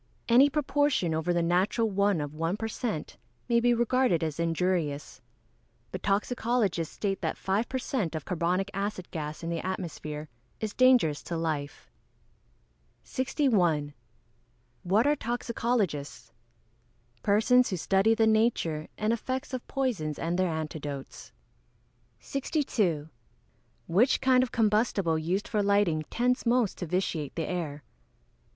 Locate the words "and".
18.97-19.13, 20.17-20.35